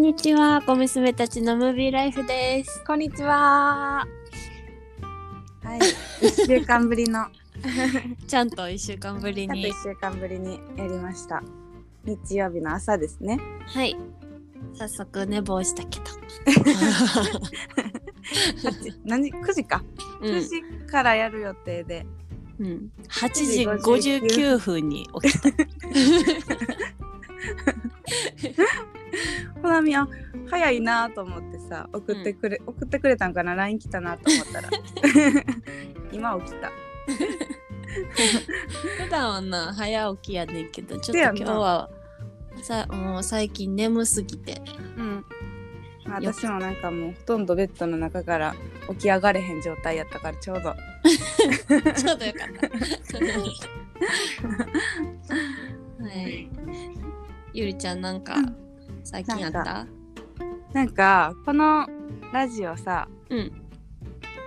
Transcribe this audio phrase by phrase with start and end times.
[0.00, 2.82] んにちは、小娘たちのムービーライフです。
[2.86, 4.06] こんにちは。
[5.62, 5.78] はい、
[6.26, 7.26] 一週間ぶりの、
[8.26, 9.74] ちゃんと一週間ぶりに一。
[9.82, 11.42] 週間ぶりにやりました。
[12.06, 13.38] 日曜日の朝ですね。
[13.66, 13.94] はい。
[14.72, 16.06] 早速寝坊したけど。
[18.62, 19.84] 八 何時？9時か。
[20.22, 20.40] 9うん。
[20.42, 22.06] 時からやる予定で。
[22.58, 22.90] うん。
[23.06, 25.50] 8時59分に起きた。
[29.62, 30.08] ほなみあ
[30.48, 34.68] 早いなと思ってさ送ってくれ、送ってくれたんかな？LINE 来たなと思ったら
[36.12, 36.70] 今起きた。
[39.04, 41.90] 普段はな、早起きやねんけど、ちょっと今日は、
[42.62, 44.60] さもう最近眠すぎて。
[44.96, 45.24] うん。
[46.06, 48.54] まあよ私もなんかもうほとんどベッドの中から
[48.90, 50.74] 起き上がれへん状態やったからちょうど
[51.94, 52.68] ちょうどよかった。
[56.04, 56.48] はい。
[57.52, 58.36] ゆりちゃんなんか、
[59.04, 59.86] 最近あっなんた
[60.72, 61.86] なんかこの
[62.32, 63.52] ラジオさうん。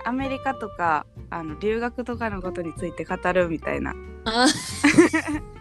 [0.06, 3.94] アメリカとかあの留学とかのことについて語るみたいな。
[4.24, 4.46] あ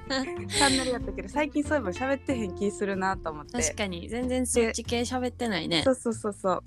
[0.07, 3.61] チャンネルやったけど最近そういえば喋ってへん気するなと思って。
[3.61, 4.07] 確かに。
[4.09, 5.81] 全然そっち系喋ってないね。
[5.83, 6.63] そうそうそうそう。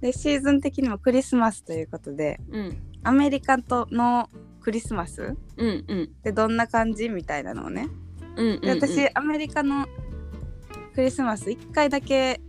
[0.00, 2.76] でシーズン的にもクリスマスということでうん。
[3.02, 4.28] アメリカとの
[4.60, 6.02] クリスマスうんうん。
[6.04, 7.88] ってどんな感じみたいなのをね。
[8.36, 8.60] うんうん。
[8.60, 9.86] で私、アメリカの
[10.96, 12.40] クリスマス1回だけ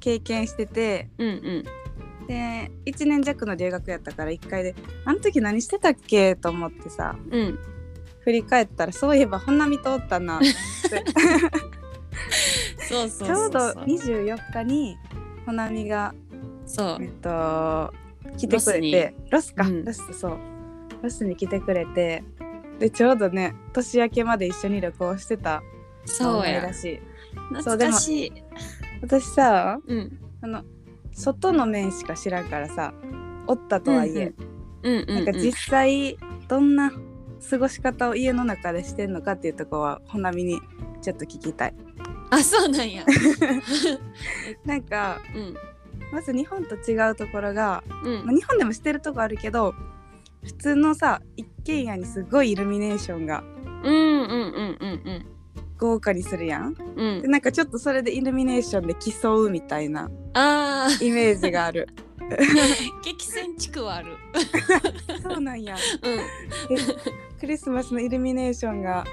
[0.00, 1.64] 経験しててうんうん。
[2.26, 7.58] で1年弱の留学やったから1回であの時何してたっけと思ってさうん。
[8.24, 10.46] 振り返ったらそういえば本並通ったなって。
[12.88, 14.98] ちょうど24日に
[15.46, 16.12] ほなみが
[16.66, 16.98] そう。
[17.00, 17.94] えっと
[18.36, 19.84] 来てくれてロスか、うん。
[19.84, 20.38] ロスそう。
[21.02, 22.24] ロスに来てくれて
[22.80, 25.62] でちょうどね年明けまで一緒に旅行してた
[26.04, 26.58] そうや。
[26.58, 27.00] 思い出し
[27.52, 28.32] 懐かしい。
[29.02, 30.18] 私さうん。
[30.42, 30.64] あの
[31.12, 32.94] 外の面しか知らんからさ
[33.46, 34.32] おったとはいえ、
[34.82, 35.10] うんうん。
[35.10, 36.16] うんなんか実際
[36.48, 36.92] どんな
[37.50, 40.60] 過ごし方を家の中でしてんのかっていうところはほなみに
[41.02, 41.74] ちょっと聞きたい。
[42.30, 43.04] あそうなんや。
[44.64, 45.54] なんかうん。
[46.12, 48.26] まず日本と違うところがうん。
[48.26, 49.74] まあ、日本でもしてるとこあるけど
[50.42, 53.44] 普通のさ一軒家にすごいイルミネーションが
[53.84, 55.26] うんうんうんうん
[55.80, 56.76] 豪華にするやん。
[56.96, 60.10] うんうんでなんかちょっとそれでイルミネーションで競うみたいな
[61.00, 61.88] イメージがある。
[63.02, 64.16] 激戦地区はある
[65.20, 65.74] そうなんや。
[65.74, 69.04] うんクリスマスのイルミネーションが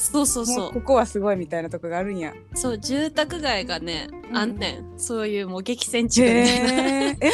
[0.00, 2.32] そうそうもそうここはすごいみたいなとこがあるんや。
[2.54, 7.30] そう住宅街がね、うんあんねんそういうもう激戦地区みたいなへ え。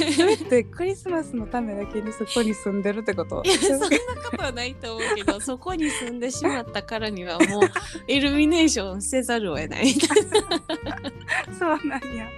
[0.00, 3.42] えそれってクリスマスのためだけにそこに住んでるってこと？
[3.44, 7.62] いやそんなことはないと思うけど そこに住んでしまったからにはもう
[8.06, 10.18] イルミネーションせざるを得ないみたい
[11.58, 12.28] そうなんや。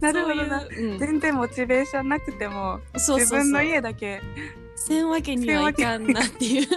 [0.00, 0.60] なるほどな。
[0.60, 4.20] そういう、うん全然モチベーションなくても自分の家だけ
[4.86, 6.68] せんわけにはいかんなっていう、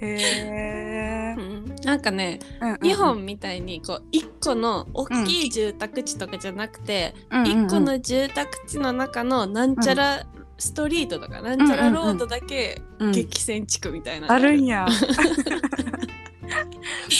[0.00, 1.42] へえう。
[1.42, 1.76] ん。
[1.84, 2.80] なんかねうんうんうん。
[2.88, 7.66] 日本みたいにこう一個の大きい住宅地とかじゃなくてうんうんうん。
[7.66, 10.26] 一個の住宅地の中のなんちゃら
[10.58, 14.26] ストリートとかなんちゃらロードだけうん激戦地区みたいな。
[14.28, 14.86] のあがるんや。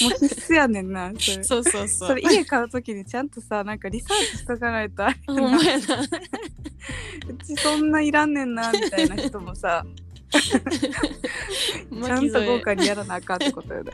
[0.00, 1.12] もう必須やねんな。
[1.18, 1.44] それ。
[1.44, 2.08] そうそうそう。
[2.08, 5.84] それ家買うときにちゃんとさなんかリサーチしとかないとあれほんまやな
[7.52, 9.84] うちそんないらんねんなみたいな人もさ
[10.30, 13.92] ちゃんと豪華にやらなあかんってことよね。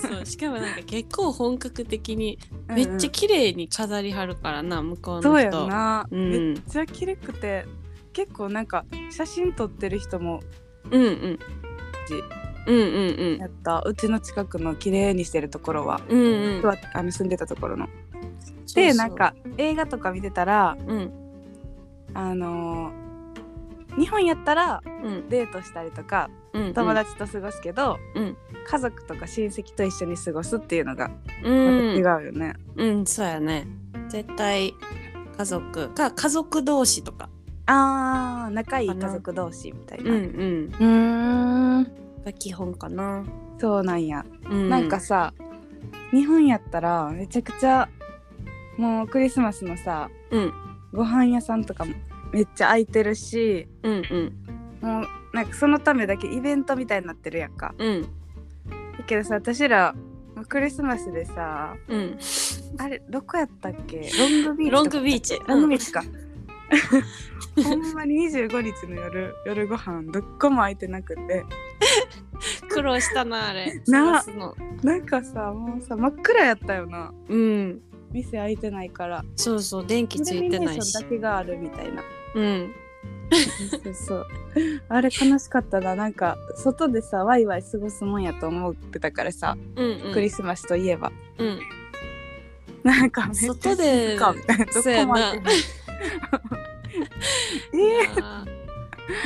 [0.00, 2.38] そうしかもなんか結構本格的に
[2.68, 5.28] めっちゃ綺麗に飾りはるからな向こうの人。
[5.30, 6.30] そうやんな、うん。
[6.30, 7.66] めっちゃ綺麗くて
[8.14, 10.40] 結構なんか写真撮ってる人も
[10.90, 11.38] うんうん。
[12.66, 13.80] うんうんやった。
[13.80, 16.62] うちの近くの綺麗にしてるところは、うんうん。
[16.62, 17.86] うんあの住んでたところの。
[18.74, 21.27] でなんか映画とか見てたらうん
[22.14, 23.08] あのー
[23.98, 25.28] 日本やったらうん。
[25.28, 28.36] デートしたりとかうん友達と過ごすけど、うん。
[28.66, 31.10] 家族とか親戚と一緒に過ごすっていうのが
[31.44, 32.54] 違うよね。
[32.76, 33.66] うんそうやね。
[34.08, 34.72] 絶対
[35.36, 37.28] 家族か家族同士とか。
[37.66, 40.12] あー仲いい家族同士みたいうんな。
[40.12, 41.84] うん。
[41.84, 42.24] うーん。
[42.24, 43.24] が基本かな、
[43.58, 44.24] そうなんや。
[44.48, 45.32] うん、なんかさ
[46.12, 47.88] 日本やったらめちゃくちゃ
[48.76, 50.52] もうクリスマスのさうん
[50.92, 51.94] ご飯屋さんとかも
[52.32, 54.32] めっちゃ空いてるしうんうん。
[54.80, 57.74] もうなんかそのためだけイベントみたいになってるやんか。
[57.78, 58.02] うん
[58.98, 59.94] だけどさ私ら
[60.48, 62.18] クリスマスでさうん。
[62.78, 64.08] あれどこやったっけ？
[64.18, 65.40] ロングビーチロングビーチ。
[65.46, 66.02] ロングビーチか。
[67.64, 71.44] ほんまに25日の夜夜ご飯どっこも空いてなくて。
[72.68, 73.82] 苦労したなあれ。
[73.86, 74.22] な
[74.82, 77.12] なんかさもうさ真っ暗やったよな。
[77.28, 77.80] うん
[78.12, 79.24] 店開いてないから。
[79.36, 80.92] そうそう電気ついてないし。
[80.94, 82.02] だけがあるみたいな。
[82.34, 82.74] うん。
[83.84, 84.26] そうそう。
[84.88, 85.94] あれ悲しかったな。
[85.94, 90.12] なんか外でさワイワイ過ごすもんやと思ってたからさ、うんうん。
[90.12, 91.12] クリスマスといえば。
[91.38, 91.60] うん。
[92.82, 95.06] なんかめっちゃ外で静かみたいなそうやな。
[95.06, 95.46] どこまでも
[97.74, 98.06] え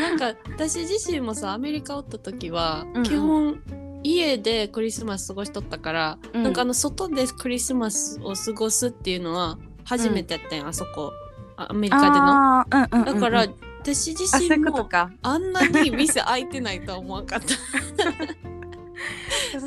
[0.00, 3.02] なんか私自身もさアメリカおった時は、うんうん。
[3.04, 3.62] 基本
[4.02, 6.42] 家でクリスマス過ごしとったから、うん。
[6.42, 11.12] なんかあの外でクリスマスを過ごすっていうのは初めてやったんや、あそこ。
[11.56, 12.60] あアメリカでの。
[12.60, 13.14] あーうんうんうん。
[13.14, 13.46] うんだから、
[13.82, 15.10] 私自身もか。
[15.22, 17.48] あんなに店開いてないとは思わんかった。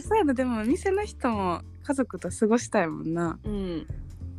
[0.02, 3.38] そういうのでも店の人も家族と過ごしたいもんな。
[3.44, 3.86] うん。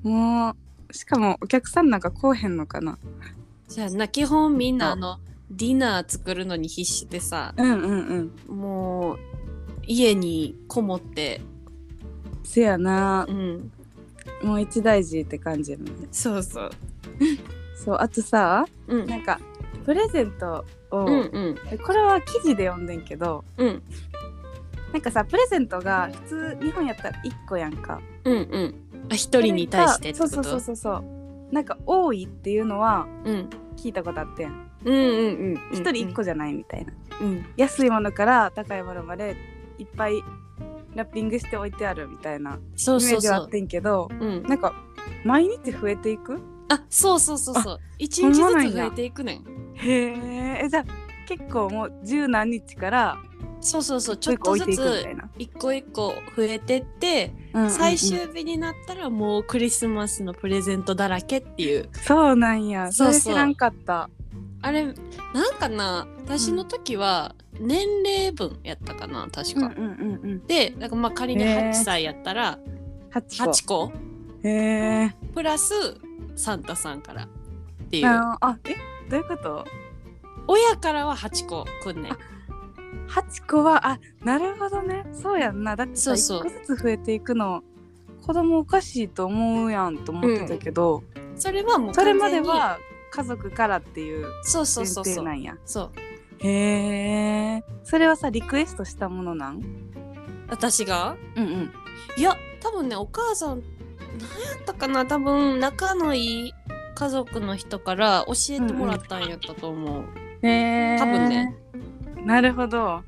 [0.03, 0.57] も
[0.89, 2.99] うしかもお客さんなんか来おへんのかな。
[3.69, 5.19] じゃあな基本みんなあの
[5.51, 7.55] ディナー作るのに必死でさ。
[7.57, 8.57] うんうんうん。
[8.57, 9.19] もう
[9.87, 11.41] 家にこもって、
[12.43, 13.27] せやな。
[13.29, 13.73] うん、
[14.43, 15.93] もう一大事って感じやもんね。
[16.11, 16.71] そうそう。
[17.77, 19.07] そうあとさうん。
[19.07, 19.41] なんか
[19.85, 21.79] プレゼントを、うんうん。
[21.79, 23.83] これは記事で読んでんけどうん。
[24.93, 28.01] なんかさプレゼントが普通日本やったら1個やんか。
[28.25, 28.75] うんうん。
[29.11, 30.35] あ一人に対してってこと？
[30.35, 33.51] そうそうそうそうなんか多いっていうのはうん。
[33.77, 34.71] 聞いたことあってん。
[34.85, 37.47] うんうんうん一人1個じゃないみたいな、うん。
[37.57, 39.37] 安いものから高いものまで
[39.79, 40.23] いっぱい
[40.95, 43.11] ラッピングして置いてあるみたいなそうイメそう。
[43.11, 44.43] そうージはあってんけどうん。
[44.45, 44.75] なんか
[45.25, 46.41] 毎日増えていく？
[46.69, 47.81] あそうそうそうそう。
[47.99, 49.45] 一日ずつ増えていくねん。
[49.75, 50.69] へえ。
[50.69, 50.85] じゃあ
[51.29, 53.19] 結構もう十何日から
[53.61, 54.17] そうそうそう。
[54.17, 55.07] ちょっとずつ
[55.39, 57.71] 一個一個増えてってうんうんうん。
[57.73, 61.89] 最終日になったらもうクリスマスのプレゼントだらけっていう。
[61.93, 62.91] そうなんや。
[62.93, 63.15] そそうそう。
[63.15, 64.09] れ知らんかった。
[64.63, 64.95] あれなん
[65.59, 70.47] かな私の時は年齢分やったかな確か、うんうんうんうん。
[70.47, 71.71] でなんかまあ仮にへー。
[71.71, 72.59] 8歳やったら
[73.13, 73.93] 8個8個
[74.43, 75.73] へえプラス
[76.35, 77.29] サンタさんからっ
[77.91, 78.07] ていう。
[78.07, 78.75] ああえ
[79.09, 79.65] どういうこと？
[80.49, 82.13] 親からは8個くんねん。
[83.09, 85.07] 8個はあなるほどね。
[85.13, 85.77] そうやんな。
[85.77, 86.41] だってさそうそう。
[86.41, 87.63] 1個ずつ増えていくの
[88.23, 91.05] 子供おかしいと思うやんと思ってたけど、
[91.37, 92.79] それはもうそれまでは
[93.13, 95.15] 家族からっていうそうそう前そうそう。
[95.15, 95.57] 提なんや。
[95.65, 95.93] そう
[96.41, 99.63] へえそれはさリクエストしたものなん？
[100.49, 101.17] 私が？
[101.35, 101.73] うんうん。
[102.17, 103.63] いや多分ねお母さん
[104.19, 105.07] 何やったかな？
[105.07, 106.55] 多分仲のいい
[106.95, 110.05] 家族の人から教えてもらったんやったと思う、
[110.43, 111.55] へえ多分ね。
[112.25, 113.03] なるほほど。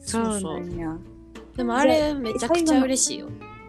[0.00, 0.60] そうそう。
[0.60, 0.96] なんや。
[1.56, 3.28] でもあれめちゃくちゃ嬉しいよ。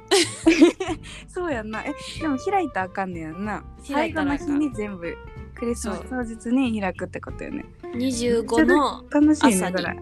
[1.27, 1.81] そうやんな。
[1.81, 3.63] えでも開いたらあかんねやんな。
[3.83, 5.15] 最後の日に全部
[5.57, 7.65] クリスマス当日に開くってことよね。
[7.95, 9.97] 25の楽しいねそれ。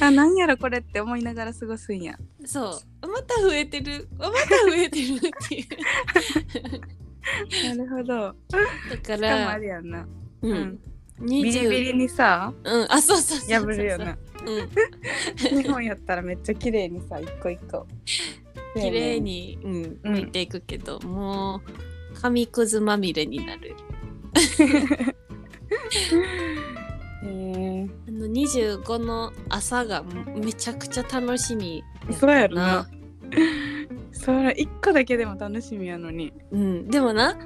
[0.00, 2.16] あなんやろこれって思いながら過ごすんや。
[2.44, 3.08] そう。
[3.08, 4.08] また増えてる。
[4.16, 5.66] また増えてるっていう。
[7.76, 8.14] なるほど。
[8.14, 10.06] だからあれやんな、
[10.42, 10.56] ううん。
[10.56, 10.78] ん、
[11.26, 12.92] ビリビリににさうん。
[12.92, 14.16] あそうそうそう破るよな。
[14.46, 14.68] うん。
[15.62, 17.88] 日本やったらめっちゃ綺麗にさ一個一個。
[18.76, 19.74] 綺麗に、うん、
[20.04, 20.14] うん。
[20.14, 23.74] 剥いていくけど、もう紙くずまみれになる
[27.24, 30.04] へえあの25の朝が
[30.36, 31.82] めちゃくちゃ楽しみ
[32.18, 32.88] そうやろな。
[34.12, 36.32] それ一個だけでも楽しみやのに。
[36.50, 37.36] うん、でもな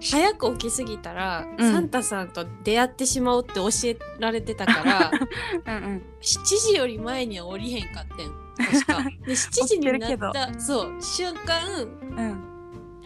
[0.00, 1.72] 早く起きすぎたら、うん。
[1.72, 5.10] サンタさんと出会ってしまうって教えられてたから
[5.78, 6.02] うんうん。
[6.20, 8.46] 7時より前には降りへんかってん。
[8.64, 9.02] 確か。
[9.26, 11.82] で7時になった そう瞬間
[12.16, 12.55] うん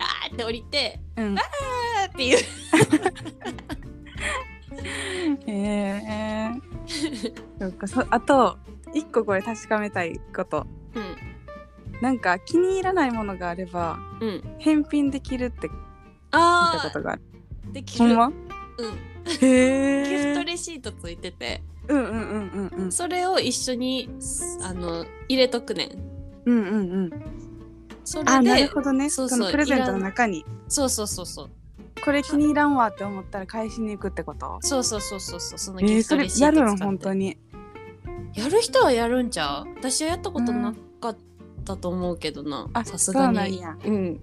[0.01, 1.39] あーって降りてうん。
[1.39, 2.39] あーっていう。
[5.47, 6.51] へえ
[7.59, 8.59] そっかそあと
[8.95, 10.67] 一個これ確かめたいこと。
[10.95, 11.17] うん。
[12.01, 14.43] なんか気に入らないものがあればうん。
[14.59, 15.75] 返品できるって聞い
[16.33, 17.23] あたことがある。
[17.71, 18.07] ーできる。
[18.09, 18.27] ほんま？
[18.27, 18.35] うん。
[18.35, 18.35] へ
[19.29, 21.63] ギフトえレシートついてて。
[21.89, 22.93] うんうんうんうんうん。
[22.93, 24.09] それを一緒に
[24.63, 25.91] あの入れとくねん。
[26.47, 27.11] うんうんうん
[28.11, 29.09] それあなるでほどね。
[29.09, 30.45] そうそうそのプレゼントの中に。
[30.67, 31.51] そうそうそうそう。
[32.03, 34.59] これ気に入らんわって思ったら返しに行くってこと？
[34.63, 36.77] そうそうそうそうそうそのえー、そやるの？
[36.77, 37.39] 本当に。
[38.35, 39.69] やる人はやるんちゃう？
[39.77, 41.17] 私はやったことなかっ
[41.65, 42.69] たと思うけどな。
[42.73, 43.27] あさすがに。
[43.27, 43.77] そうなんや。
[43.85, 44.21] うん。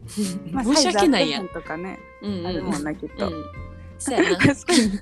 [0.52, 1.48] まあ申し訳ないやん。
[1.48, 1.98] とかね。
[2.22, 2.48] うんうん。
[2.48, 3.44] あるもんなきっと、うん
[4.00, 4.38] そうやな。
[4.38, 5.00] 確かに。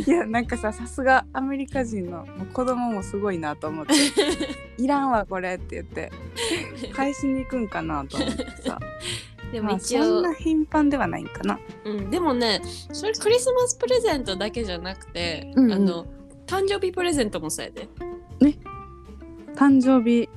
[0.06, 3.94] いやなんかささすがアメリカ人のもう子供もすごいなと思って
[4.78, 6.12] 「いらんわこれ」って言って。
[6.92, 8.78] 返しに行くんかなと思ってさ。
[9.52, 11.58] でまあも一応、そんな頻繁ではないんかな。
[11.84, 12.60] うん、でもね
[12.92, 15.72] それクリスマスプレゼントだけじゃなくて、うんうん。
[15.72, 16.06] あの
[16.46, 17.88] 誕生日プレゼントもそうやで。
[19.56, 20.28] 誕生日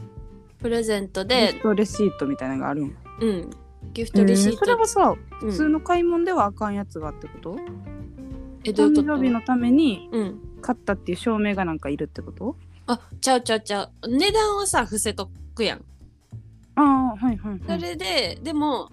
[0.59, 2.97] プレゼントギでフ、トレシートみたいなのがあるん。
[3.21, 3.49] うん、
[3.93, 7.57] ギフトレシート、それはさ、うん普通の買い物ではあかんやつがってこと？
[8.63, 9.17] えどういう誕こと？
[9.17, 12.55] 生日のためにうん買ったっていう証明がなんかいるってこと？
[12.87, 15.81] あちゃうちゃうちゃう値段はさ伏せとくやん
[16.75, 17.79] ああはいはい、はい。
[17.79, 18.89] それで、でも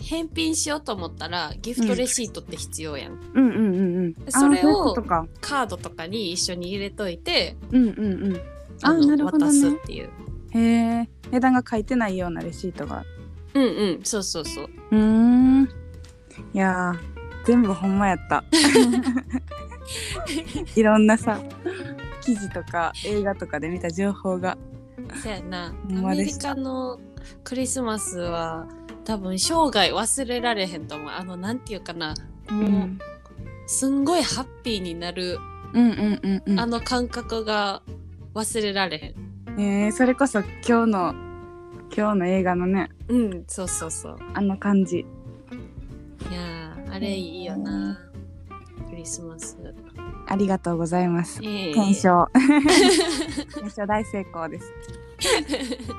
[0.00, 4.14] 返品しようと思ったらギフトレシートって必要やん、うんうんうんうん。
[4.28, 4.94] それを。
[5.40, 8.40] カードとかに一緒に入れといてうんうんうん。
[8.82, 9.78] あのなるほど渡すっね。
[9.84, 10.10] ていう
[10.52, 10.60] へ
[11.02, 11.08] え。
[11.30, 13.04] 値段が書いてないようなレシートが。
[13.54, 15.64] うんうんそうそうそううーん。
[16.54, 16.98] いやー
[17.46, 18.44] 全部ほんまやった。
[20.76, 21.40] いろんなさ
[22.20, 24.58] 記事とか映画とかで見た情報が。
[25.22, 27.00] そうやなアメリカの
[27.44, 28.66] クリスマスは
[29.04, 32.14] 多分生涯忘れられへんと思うあのなんていうかな
[32.50, 32.98] もう、うん
[33.66, 35.38] すんごいハッピーになる、
[35.74, 36.60] うんうんうんうん。
[36.60, 37.82] あの感覚が
[38.34, 39.14] 忘れられへん
[39.60, 41.14] えー、それこそ今日の
[41.96, 44.98] 今日の映画のねうんそうそうそうあの感じ。
[44.98, 45.04] い
[46.34, 47.98] やーあれいいよな
[48.90, 49.56] クリスマス
[50.26, 51.40] ありがとうございます。
[51.42, 52.28] ええ検証。
[53.54, 54.72] 検証大成功です。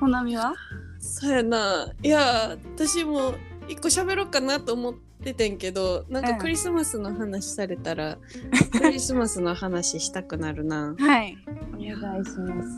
[0.00, 0.54] ほなみは？
[1.00, 3.34] そうやないや私も
[3.68, 8.18] 一個喋ろうかなと思っててんけどなんかうんクリスマスの話されたら、
[8.72, 11.36] クリスマスの話したくなるなはい。
[11.74, 12.68] お願いします。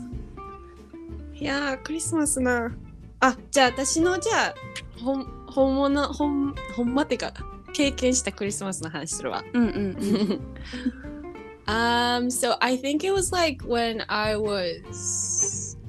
[1.40, 2.72] いやークリスマスな
[3.20, 4.54] あじゃあ私のじゃあ
[5.02, 7.32] 本本物本ほんまってか
[7.72, 10.40] 経験したクリスマスの話するわうんうんうん。
[11.68, 14.82] um so I think it was like when I was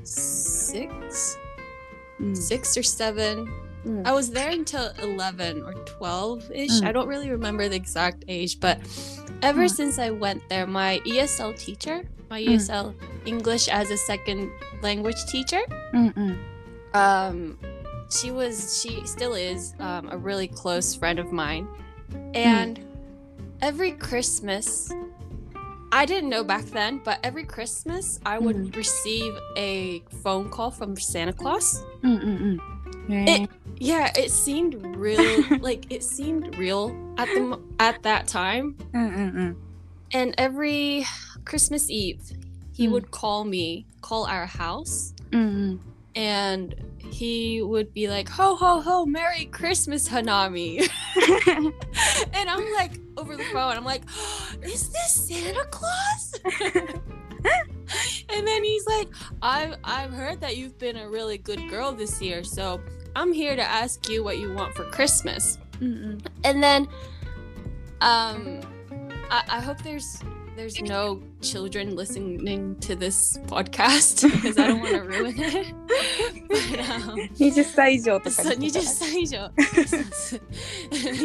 [0.03, 1.37] six
[2.19, 2.31] うん。
[2.35, 3.45] six or seven
[3.85, 6.81] うん I was there until 11 or 12 ish.
[6.81, 6.87] Mm.
[6.87, 8.79] I don't really remember the exact age, but
[9.41, 9.69] ever Mm.
[9.69, 12.54] since I went there, my ESL teacher, my mm.
[12.54, 12.94] ESL
[13.26, 15.60] English as a second language teacher.
[16.94, 17.58] Um,
[18.08, 21.68] she was, she still is um, a really close friend of mine.
[22.10, 22.36] Mm.
[22.36, 22.80] And
[23.60, 24.90] every Christmas,
[25.92, 28.76] I didn't know back then, but every Christmas I would mm.
[28.76, 31.84] receive a phone call from Santa Claus.
[32.02, 32.58] Mm-mm-mm.
[33.10, 35.44] It, yeah, it seemed real.
[35.60, 38.74] like it seemed real at the at that time.
[38.94, 39.56] Mm-mm-mm.
[40.14, 41.04] And every
[41.44, 42.20] Christmas Eve,
[42.72, 42.92] he mm.
[42.92, 45.76] would call me, call our house, mm-hmm.
[46.14, 46.74] and
[47.12, 50.80] he would be like, "Ho ho ho, Merry Christmas, Hanami,"
[52.34, 56.34] and I'm like over the phone, I'm like, oh, "Is this Santa Claus?"
[58.28, 59.08] and then he's like,
[59.42, 62.80] "I've I've heard that you've been a really good girl this year, so
[63.14, 66.24] I'm here to ask you what you want for Christmas." Mm-mm.
[66.44, 66.88] And then,
[68.00, 68.60] um,
[69.30, 70.22] I, I hope there's
[70.57, 75.73] there's no children listening to this podcast because I don't want to ruin it.
[76.47, 79.51] But, um, 20歳以上とかそうに20歳以上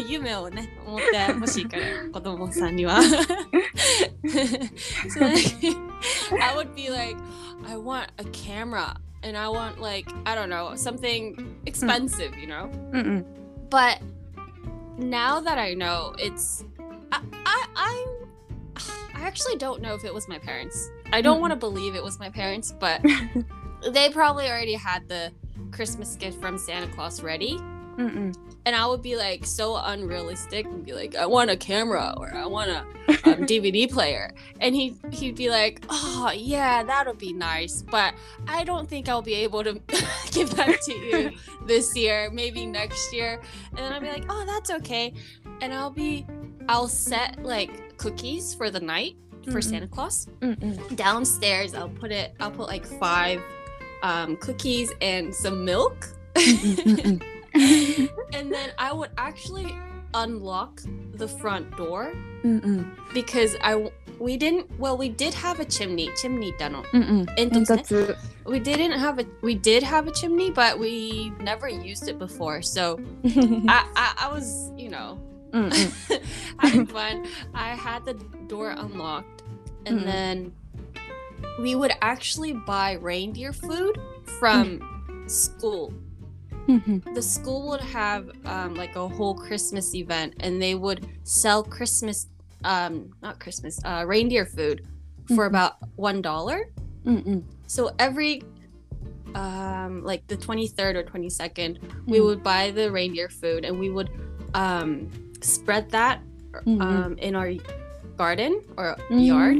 [0.06, 1.82] 夢をね持ってほしいから
[2.12, 3.00] 子供さんには
[5.08, 5.76] so like,
[6.38, 7.16] I would be like
[7.66, 12.68] I want a camera and I want like I don't know something expensive you know
[12.92, 13.24] うんうん。
[13.70, 13.98] but
[14.98, 16.64] now that I know it's
[17.10, 18.15] I I I'm, I
[19.27, 20.89] actually don't know if it was my parents.
[21.11, 21.75] I don't want to mm-hmm.
[21.75, 23.05] believe it was my parents, but
[23.91, 25.31] they probably already had the
[25.71, 27.59] Christmas gift from Santa Claus ready.
[27.97, 28.35] Mm-mm.
[28.65, 32.33] And I would be like so unrealistic and be like, I want a camera or
[32.33, 32.85] I want a um,
[33.45, 34.33] DVD player.
[34.59, 37.81] And he, he'd be like, Oh, yeah, that'll be nice.
[37.81, 38.13] But
[38.47, 39.73] I don't think I'll be able to
[40.31, 41.31] give that to you
[41.65, 43.41] this year, maybe next year.
[43.69, 45.13] And then I'd be like, Oh, that's okay.
[45.61, 46.27] And I'll be
[46.69, 49.61] I'll set like cookies for the night for mm-hmm.
[49.61, 50.27] Santa Claus.
[50.41, 50.95] Mm-hmm.
[50.95, 52.33] Downstairs, I'll put it.
[52.39, 53.41] I'll put like five
[54.03, 56.09] um, cookies and some milk.
[56.35, 57.17] Mm-hmm.
[58.33, 59.75] and then I would actually
[60.13, 60.81] unlock
[61.13, 62.89] the front door Mm-mm.
[63.13, 68.49] because I we didn't well we did have a chimney chimney tunnel mm-hmm.
[68.49, 72.61] we didn't have a we did have a chimney but we never used it before
[72.61, 75.19] so I, I I was you know
[75.57, 76.13] Mm-hmm.
[76.59, 77.27] I had.
[77.53, 78.13] I had the
[78.47, 79.43] door unlocked,
[79.85, 80.05] and mm.
[80.05, 80.53] then
[81.59, 83.99] we would actually buy reindeer food
[84.39, 85.93] from school.
[86.67, 87.13] Mm-hmm.
[87.13, 92.27] The school would have um, like a whole Christmas event, and they would sell Christmas,
[92.63, 94.85] um, not Christmas, uh, reindeer food
[95.27, 95.55] for mm-hmm.
[95.55, 96.69] about one dollar.
[97.67, 98.43] So every
[99.35, 102.07] um, like the 23rd or 22nd, mm.
[102.07, 104.09] we would buy the reindeer food and we would
[104.53, 105.09] um,
[105.41, 106.81] spread that mm-hmm.
[106.81, 107.53] um, in our
[108.17, 109.19] garden or mm-hmm.
[109.19, 109.57] yard.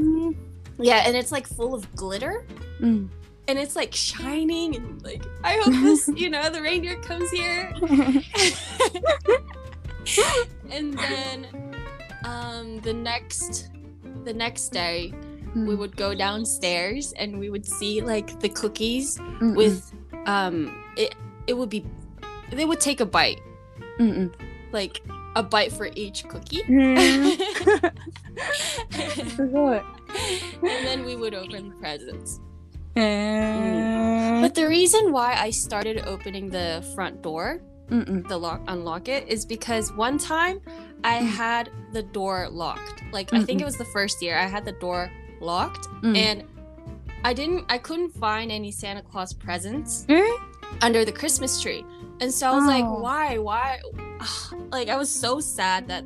[0.80, 2.46] Yeah, and it's like full of glitter.
[2.80, 3.10] Mm.
[3.48, 7.74] And it's like shining and like I hope this, you know, the reindeer comes here.
[10.70, 11.48] and then
[12.26, 13.70] um the next
[14.24, 15.14] the next day
[15.56, 15.68] mm.
[15.68, 19.56] we would go downstairs and we would see like the cookies Mm-mm.
[19.56, 19.94] with
[20.26, 21.16] um it
[21.48, 21.86] it would be
[22.52, 23.42] they would take a bite.
[24.00, 24.34] Mm-mm.
[24.72, 25.02] Like
[25.37, 27.29] a bite for each cookie へ and
[28.91, 29.81] ーす ごい
[30.85, 32.41] then we would open presents
[32.97, 37.61] へえ but the reason why i started opening the front door
[37.91, 40.61] うんうん the lock unlock it is because one time
[41.03, 41.27] i Mm.
[41.37, 43.63] had the door locked like i think Mm-mm.
[43.63, 45.11] it was the first year i had the door
[45.41, 46.45] locked うん and
[47.25, 50.23] i didn't i couldn't find any santa claus presents え
[50.83, 51.85] under the christmas tree
[52.20, 52.68] And so I was oh.
[52.68, 53.38] like, why?
[53.38, 53.80] Why?
[54.70, 56.04] Like, I was so sad that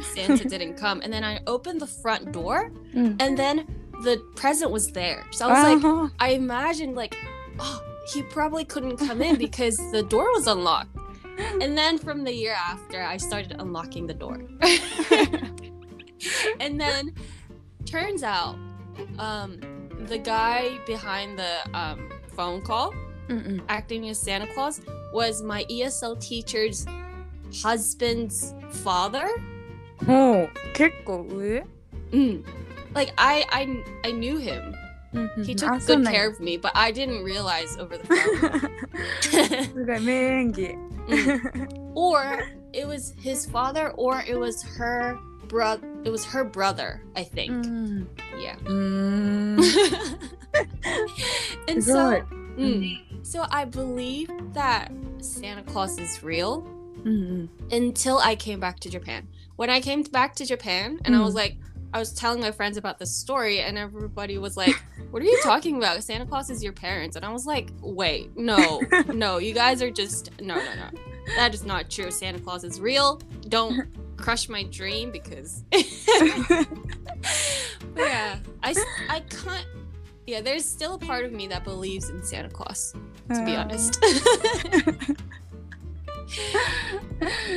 [0.00, 1.00] Santa didn't come.
[1.02, 3.14] And then I opened the front door mm.
[3.20, 3.66] and then
[4.02, 5.24] the present was there.
[5.30, 6.02] So I was uh-huh.
[6.02, 7.16] like, I imagined, like,
[7.60, 7.80] oh,
[8.12, 10.88] he probably couldn't come in because the door was unlocked.
[11.62, 14.42] And then from the year after, I started unlocking the door.
[16.60, 17.14] and then
[17.86, 18.56] turns out
[19.18, 19.58] um,
[20.08, 22.92] the guy behind the um, phone call
[23.29, 24.81] ーうんうん acting as Santa Claus
[25.13, 26.85] was my ESL teacher's
[27.63, 29.25] husband's father.
[30.05, 31.63] もう結構上
[32.11, 32.43] Mm.
[32.93, 33.67] Like I, I,
[34.03, 34.73] I knew him.
[35.13, 37.97] うんうん He あ took そう good なんや care of me, but I didn't realize over
[37.97, 38.69] the phone.
[39.71, 40.75] すごい名演技
[41.07, 41.39] Mm.
[41.95, 42.43] or
[42.73, 45.15] it was his father, or it was her
[45.47, 45.79] brother.
[46.03, 47.51] It was her brother, I う think.
[47.61, 48.07] ん
[48.37, 48.57] Yeah.
[48.65, 49.59] うーん
[51.67, 52.25] and すごい so,
[52.57, 56.62] mm, So I believe that Santa Claus is real
[56.98, 57.46] mm-hmm.
[57.70, 59.28] until I came back to Japan.
[59.56, 61.18] When I came back to Japan and mm.
[61.18, 61.38] I was mm.
[61.38, 61.56] like,
[61.94, 65.38] I was telling my friends about this story, and everybody was like, What are you
[65.42, 66.02] talking about?
[66.02, 67.16] Santa Claus is your parents.
[67.16, 70.88] And I was like, Wait, no, no, you guys are just, no, no, no.
[71.36, 72.10] That is not true.
[72.10, 73.20] Santa Claus is real.
[73.48, 75.64] Don't crush my dream because.
[77.96, 78.74] yeah, I,
[79.10, 79.66] I can't.
[80.26, 82.94] Yeah, there's still a part of me that believes in Santa Claus,
[83.28, 83.98] to be honest.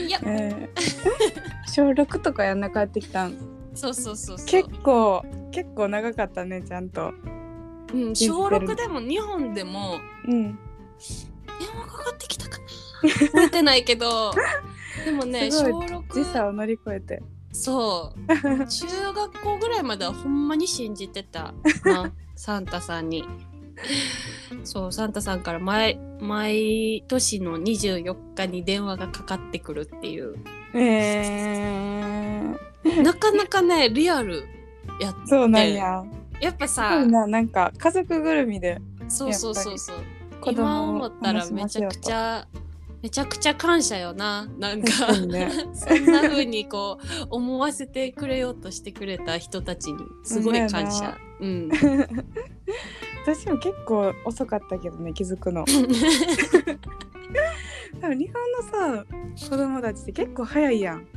[0.07, 0.21] yep.
[0.25, 3.35] えー小6とかやんな帰ってきたん。
[3.73, 4.47] そうそうそうそう。
[4.47, 7.13] 結構結構長かったねちゃんと。
[7.93, 10.43] うん、小6でも日本でもうん。
[10.43, 10.57] 電
[11.77, 13.09] 話かかってきたかな。
[13.09, 14.33] 覚えてないけど。
[15.03, 17.21] でもねす小ごい時6差を乗り越えて。
[17.51, 18.27] そう。
[18.65, 23.25] 中学校ぐらいまではほんまに信じてたなサンタさんに。
[24.63, 30.35] そうサンタさんから毎毎年の24日に電話がかかってくるっていう。
[30.73, 34.43] えー、なかなかねリアル
[34.99, 36.03] やっそうなんや。
[36.41, 38.79] やっぱすさななんか家族ぐるみで。
[39.07, 39.97] そうそうそうそう。
[40.51, 42.47] 今を思ったらめちゃくちゃ
[43.01, 44.47] めちゃくちゃ感謝よな。
[44.57, 45.51] なんかね。
[45.73, 49.99] そんな風にこう思わせてくれようとしてくれた人たちに。
[50.23, 51.17] すごい感謝。
[51.39, 51.69] うん。
[53.25, 55.65] 私も結構遅かったけどね気づくの
[58.01, 58.61] 多分日本の
[59.01, 61.07] さ子供たちって結構早いやん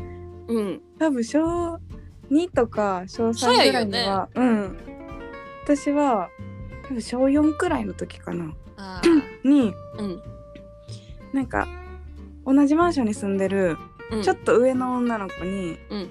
[0.48, 0.81] うん。
[0.98, 1.78] 多分小
[2.31, 4.76] 2とか小3ぐらいには、うん
[5.64, 6.31] 私は
[6.85, 9.02] 多分小4くらいの時かなあ
[9.44, 10.02] にあ。
[10.02, 10.22] うん。
[11.35, 11.68] なんか
[12.46, 13.76] 同じマンションに住んでる
[14.11, 14.22] うん。
[14.22, 16.09] ちょっと上の女の子に、うん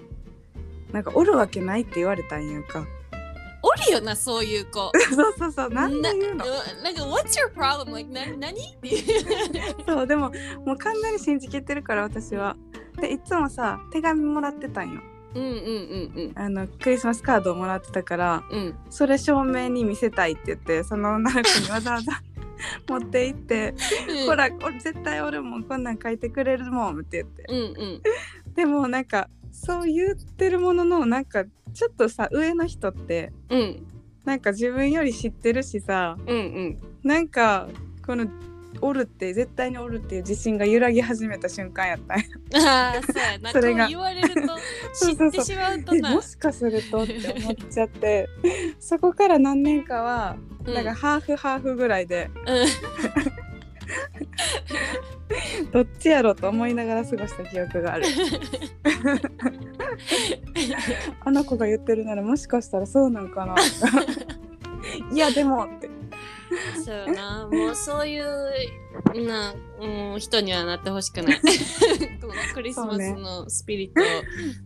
[0.92, 2.86] なんかおるわけないって言われたんやんか
[3.64, 4.92] おるよなそういう子。
[5.16, 6.46] そうそうそうなんで言うの？
[6.46, 6.52] な
[6.84, 7.92] なんか What's your problem?
[7.94, 8.52] Like な何？
[8.52, 9.76] っていう。
[9.86, 10.32] そうでも
[10.66, 12.56] もう完全に信じきってるから私は
[13.02, 15.02] でいつもさ手紙もらってたんよ
[15.36, 15.52] うんうんう
[16.30, 18.76] んあのクリスマスカードをもらってたからうんうん。
[18.90, 22.14] それ証明に見せたいって言ってその女の子にわざわざ
[22.90, 23.76] 持って行って
[24.10, 24.36] うんほ。
[24.36, 27.64] ら俺絶対俺もこんなん書いてくれるもんって言ってうんう
[27.98, 28.02] ん。
[28.56, 33.88] でもなんかそう言ってるもののなんかちょっとさ上の人ってうん。
[34.26, 36.78] なんか自分より知ってるしさうんうん。
[37.04, 37.68] なんか
[38.06, 38.28] この
[38.82, 42.26] おるって絶対におるっていう自信が揺らぎ始めた瞬間やったんや。
[42.94, 43.52] ああそうやな。
[43.52, 43.86] それが。
[43.86, 44.48] こう言われると
[44.94, 45.32] そうそうそう。
[45.32, 48.30] 知ってしまうともしかするとって思っちゃって。
[48.80, 50.74] そこから何年かはうん。
[50.74, 52.30] なんかハーフハーフぐらいで。
[52.46, 52.68] うん
[55.72, 58.06] どっちやろうと思いながら過ごした記憶がある。
[61.24, 63.56] あの子が言ってるならもしかしたらそうなんかな。
[65.12, 65.90] いやでもって。
[66.84, 68.26] そうやな、もうそういう
[69.28, 71.42] な、うん、人にはなってほしくない。
[72.22, 74.06] このクリスマスのスピリットを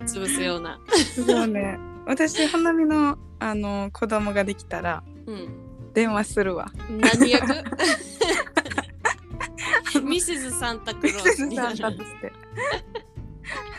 [0.08, 0.80] 潰すような。
[1.16, 1.80] そうね。
[2.06, 5.72] 私花見のあの子供ができたらうん。
[5.94, 6.72] 電話するわ。
[6.90, 7.48] 何役？
[10.12, 11.48] ミセスサンタクロース。
[11.48, 12.34] になるサンタとして。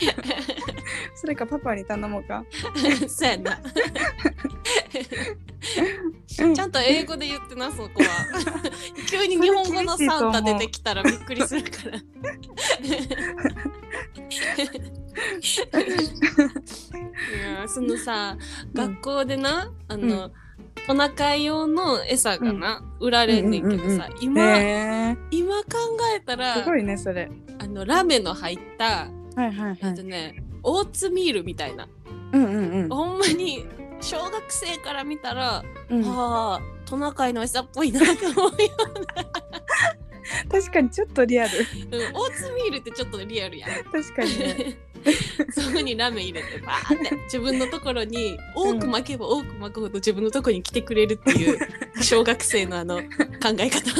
[1.14, 2.44] それかパパに頼もうか。
[3.08, 3.60] そうやな。
[6.26, 8.08] ちゃんと英語で言ってなそこは。
[9.08, 11.98] 急に日本語のサンタ出てきたらびっくりするから。
[17.32, 18.36] いやそのさ
[18.72, 20.32] 学校でなあの、
[20.86, 25.68] トナカイ用の餌がな、売られんねんけどさ、うんうん今、へ今考
[26.16, 27.30] えたえらすごいねそれ。
[27.58, 31.88] あのラメの入った、はいはいえっとねオーツミールみたいな。
[32.32, 32.88] うんうんうん。
[32.88, 33.66] ほんまに
[34.00, 36.02] 小学生から見たら、うん。
[36.02, 38.68] はあトナカイの餌っぽいなと思うよ、
[40.50, 41.50] 確かにちょっとリアル。
[41.58, 43.70] うん、オーツミールってちょっとリアルやん。
[43.84, 44.76] 確かにね。
[45.50, 51.58] そこにラメ入れてバーって自分のところに多く巻けば多く巻くほど自分のところに来てくれるっていう
[52.00, 53.08] 小学生のあの考
[53.58, 53.90] え方。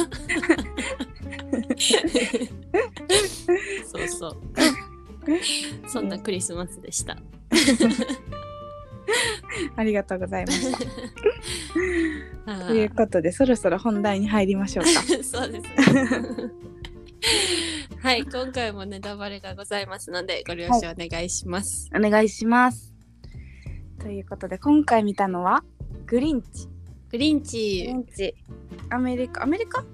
[3.85, 4.37] そうそう。
[5.87, 7.17] そんなクリスマスでした
[9.75, 10.77] ありがとうございました
[12.65, 14.89] あということでそろそろ本題に入りましょうか。
[15.01, 16.03] ー そうですね。
[18.01, 22.93] はい今回もネタバレがございますのでご了承お願いします、お願いします。
[23.99, 25.63] ということで今回見たのは
[26.05, 26.67] グリンチ。
[27.09, 28.35] グリングチリンチ。
[28.89, 29.43] アメリカ？
[29.43, 29.85] アメリカ？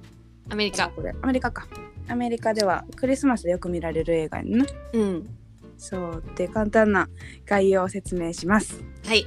[0.49, 0.89] アメリカ。
[0.89, 1.13] これ。
[1.21, 1.67] アメリカか。
[2.07, 4.65] アメリカではクリスマスでよく見られる映画にな。
[4.93, 5.38] うん
[5.79, 6.23] そう。
[6.35, 7.09] で簡単な
[7.47, 8.83] 概要を説明します。
[9.07, 9.25] はい、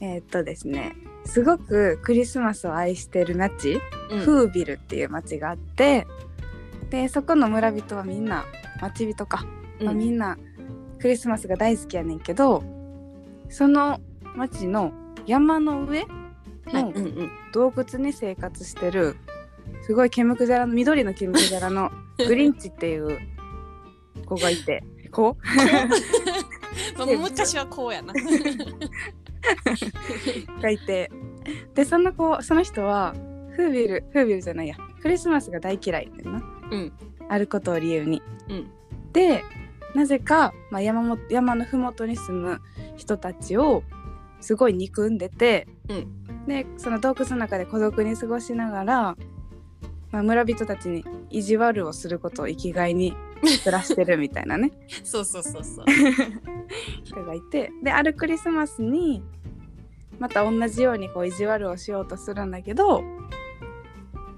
[0.00, 0.94] えーっとですね。
[1.24, 4.18] すごくクリスマスを愛してる町、うん。
[4.20, 6.06] フービルっていう町があって
[6.90, 8.46] でそこの村人はみんな
[8.80, 9.46] 町人か、
[9.80, 10.38] まあみんな
[10.98, 12.64] クリスマスが大好きやねんけど
[13.50, 14.00] その
[14.36, 14.92] 町の
[15.26, 16.06] 山の上
[16.72, 16.84] はい。
[16.84, 17.30] のうんうん。
[17.52, 19.16] 洞窟に生活してる
[19.82, 23.18] すごいケムクジャラの緑のケムクジャラの グリンチっていう
[24.26, 24.82] 子がいて
[25.18, 25.36] 子
[26.96, 28.14] まあ、昔はこうやな。
[30.62, 31.10] がいて
[31.74, 33.14] でその子その人は
[33.56, 36.92] フービルフービルじゃないやクリスマスが大嫌いだよなうん。
[37.28, 38.22] あることを理由に。
[38.48, 38.70] うん。
[39.12, 39.42] で
[39.94, 42.60] なぜか、まあ、山も山の麓に住む
[42.96, 43.82] 人たちを
[44.40, 49.16] すごい憎んでて、うんでその洞窟の中で孤独に過ごしながら、
[50.10, 53.14] まあ、村人たちに意地悪をすることを生きがいに
[53.64, 54.72] 暮らしてるみたいなね
[55.04, 55.84] そうそうそうそう。
[57.04, 59.22] 人がいてであるクリスマスに
[60.18, 63.02] また同じようにこう意地悪をしようとするんだけど、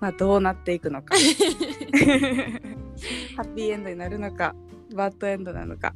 [0.01, 1.15] まあ、どうなっていくのか
[3.37, 4.55] ハッピーエンドになるのか
[4.95, 5.95] バッドエンドなのか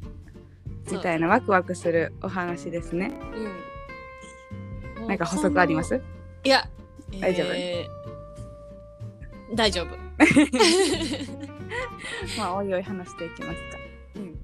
[0.91, 3.11] みたいなワクワクするお話ですね。
[4.99, 5.07] うん。
[5.07, 5.99] なんか補足あります？
[6.43, 6.69] いや、
[7.19, 7.47] 大丈夫？
[7.55, 8.04] えー
[9.53, 9.95] 大丈夫。
[12.37, 13.59] まあおいおい話していきますか。
[14.15, 14.35] うん。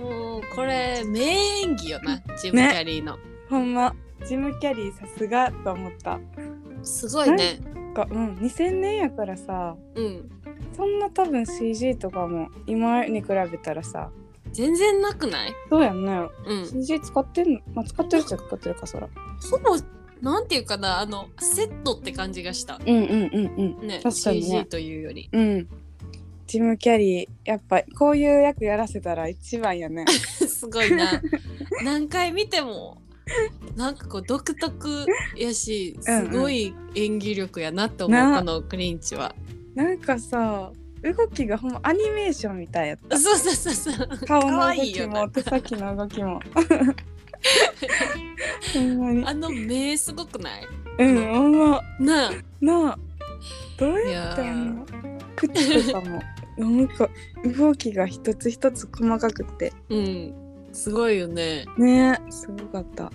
[0.00, 1.20] もうこれ名
[1.62, 3.18] 演技よな、ジム・キャリーの。
[3.48, 3.94] ほんま
[4.26, 6.18] ジム・キャリーさすがと思った。
[6.82, 7.60] すごいね。
[7.74, 10.30] なんかうん2000年やからさうん。
[10.74, 14.10] そんな多分 CG とかも今に比べたらさ
[14.52, 15.54] 全然なくない？
[15.68, 16.66] そうやんねうん。
[16.66, 17.60] CG 使ってんの？
[17.74, 19.08] まあ使ってるっちゃ使ってるかそら。
[19.50, 19.76] ほぼ、
[20.22, 22.78] なんていうかな、あの、セットって感じがした。
[22.86, 23.86] うんうんうんうん。
[23.86, 25.28] ね、確かにね CG というより。
[25.32, 25.68] うん。
[26.46, 30.04] ジム・キャリーやっぱこういう役やらせたら一番やね。
[30.46, 31.20] すごいな。
[31.82, 33.02] 何回見ても、
[33.74, 35.06] なんかこう独特
[35.36, 39.34] やし、すごい演技力やなって思う、なこのクリンチは。
[39.74, 40.70] なんかさ
[41.02, 43.18] 動きがほんまアニメーションみたいやった。
[43.18, 44.26] そうそうそうそう。
[44.26, 46.40] 顔の動可愛いきよなも手先の動きも。
[48.74, 49.26] ほんまに。
[49.26, 50.66] あの目すごくない？
[50.98, 51.82] うん、ほんま。
[52.00, 52.32] なあ。
[52.60, 52.98] なあ。
[53.78, 54.86] どういややってあんの？
[55.36, 56.22] 口とかも。
[56.58, 57.08] なんか
[57.56, 59.72] 動きが一つ一つ細かくて。
[59.88, 60.34] うん。
[60.72, 61.66] すごいよね。
[61.78, 63.10] ねすごかった。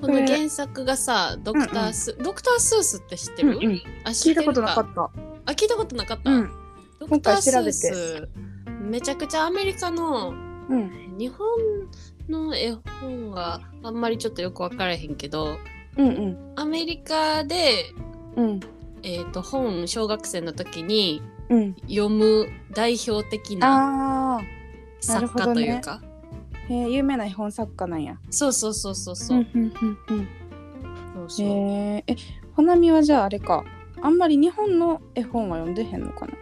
[0.00, 3.82] この原作がさ、ドクタース、ドクタースースって知ってる、うんうん。
[4.04, 4.94] あ聞いたことなかっった。
[4.94, 5.02] た。
[5.46, 6.30] あ、聞いたことなかった？
[6.30, 6.50] うん。
[6.98, 8.28] ドクタースース、
[8.80, 10.34] めちゃくちゃアメリカの
[10.68, 11.16] うん。
[11.18, 11.46] 日本
[12.32, 15.58] の絵本はあんまりちょっとよく分からへんけど
[15.96, 16.52] うんうん。
[16.56, 17.92] アメリカで、
[18.36, 18.60] うん。
[19.02, 21.74] えー、と本小学生の時にうん。
[21.82, 24.40] 読む代表的な
[25.00, 26.00] 作家というか、
[26.68, 28.16] へえ有名な絵本作家なんや。
[28.30, 30.28] そうそうそうそうそう,、うんうんうんうん。
[31.14, 32.16] そうそうへええ、
[32.56, 33.64] 花見はじゃああれか。
[34.00, 36.32] あんまり日本の絵本は読んでへんのかな。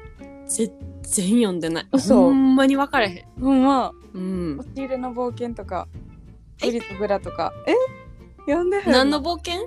[0.47, 0.71] 全
[1.03, 3.93] 然読んでない嘘ほんまに分からへんほんま。
[4.15, 4.59] うん。
[4.59, 5.89] 押し入れの冒険とか。
[6.63, 6.67] え？
[6.67, 7.53] ブリとブラとか。
[7.67, 7.75] え？
[8.47, 9.67] 読んでへん何の冒険？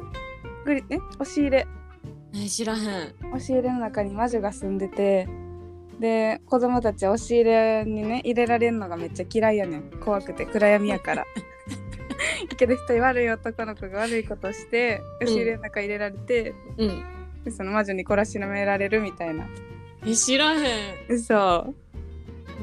[0.66, 0.98] グリえ？
[1.20, 1.68] 押し入れ。
[2.36, 3.16] え知らへん。
[3.28, 5.28] 押し入れの中に魔女が住んでて
[6.00, 9.92] で子供たちは押し入れにね入れられるのがめっちゃ嫌いやねん。
[10.04, 11.26] 怖くて暗闇やから。
[12.58, 17.04] けど一人悪い男の子が悪いことをして押し入れの中入れられて、うん。
[17.44, 19.48] でその魔女に懲らしめられるみたいな。
[20.06, 20.96] え知らへん。
[21.10, 21.74] 嘘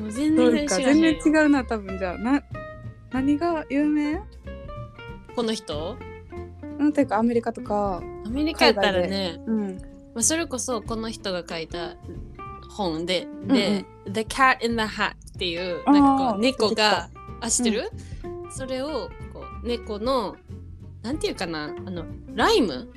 [0.01, 0.77] もう全然か。
[0.77, 2.19] 全然違うな多分じゃあ。
[2.19, 2.43] な
[3.13, 4.21] 何が有名？
[5.37, 5.97] この人？
[6.79, 8.03] なんていうかアメリカとか。
[8.25, 9.79] アメリカやったらね、うん。
[10.15, 11.97] まあ、それこそこの人が書いた
[12.71, 17.11] 本で、で、The Cat in the Hat っていうなんかこう猫が
[17.41, 17.91] あ知ってる、
[18.51, 20.37] それをこう猫の
[21.03, 21.65] なんていうかな？
[21.65, 22.89] あのライム？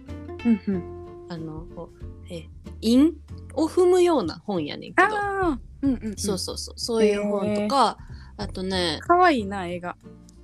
[0.46, 1.28] うんうん。
[1.30, 2.48] あのこうえ
[2.82, 3.14] 韻
[3.54, 6.74] を踏むような本やねんけど、ああうんうん、うん、そうそうそう。
[6.78, 7.98] そういう本とか、
[8.38, 9.96] あとねかわいいな映画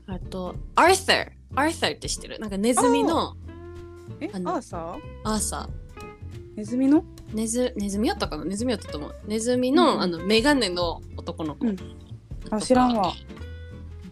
[0.08, 2.40] あとアーサーアーサーって知ってる？
[2.40, 3.36] なんかネズミの
[4.20, 5.00] えあのアーサー？
[5.24, 5.70] アーサー。
[6.56, 7.04] ネズミの？
[7.34, 8.46] ネズネズミやったかな？
[8.46, 9.16] ネズミやったと思う。
[9.26, 11.78] ネズミの,、うんあのメガネの男の子、うん。
[12.52, 13.10] あ知らんわ。
[13.10, 13.14] あ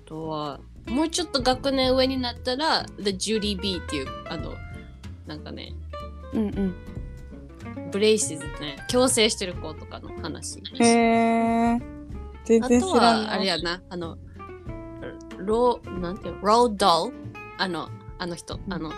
[0.05, 4.53] とはもうちょっと学年上になったら The Judy B っていうあの
[5.25, 5.73] なんかね
[6.33, 6.75] うんうん
[7.91, 10.61] ブレイシズね矯正してる子とかの話。
[10.79, 11.79] へえ
[12.45, 13.81] 全あと然知らんはあれやな。
[13.89, 14.17] あの
[15.37, 16.41] ローなんていうの？
[16.41, 17.15] ロードル
[17.57, 18.73] あのあの人、うん。
[18.73, 18.91] あの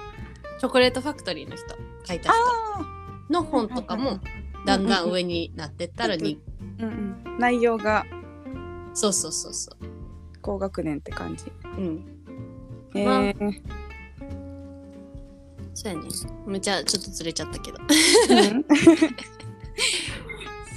[0.60, 1.66] チョコレートファクトリーの人。
[2.06, 2.32] 書いた人。
[2.34, 2.86] あ
[3.30, 4.20] の本とかも
[4.66, 6.90] だんだん上になってったらに、ーうん。
[6.90, 8.06] うん内容が。
[8.94, 9.72] そうそうそうそ
[10.42, 11.46] 高学年って感じ。
[11.64, 12.06] ううん。
[12.96, 13.34] へえまあ
[15.80, 16.10] そうやね。
[16.46, 17.78] めっちゃちょっとずれちゃったけど。
[17.78, 17.88] うん。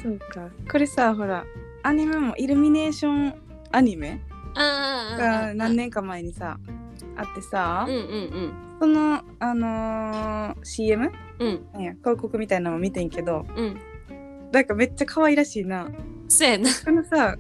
[0.00, 0.48] そうか。
[0.70, 1.44] これさほら
[1.82, 3.34] アニメもイルミネーション
[3.72, 4.20] アニメ
[4.54, 6.56] が何年か前にさ
[7.16, 11.10] あってさ、うんうんそのあのー CM
[11.40, 11.66] うん。
[11.74, 13.80] 広告みたいなのも見てんけどうん。
[14.52, 15.88] なんかめっちゃ可愛らしいな
[16.32, 16.70] そうやな。
[16.84, 17.36] このさ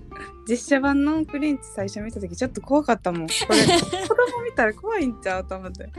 [0.48, 3.26] 実写版のクリンチ最初見た時ちょっと怖かったもん。
[3.26, 3.56] これ
[4.06, 5.90] 子供見たら怖いんちゃうと思って。